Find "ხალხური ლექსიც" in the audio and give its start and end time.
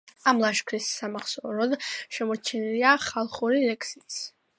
3.05-4.19